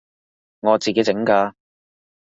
[0.61, 1.53] 我自己整㗎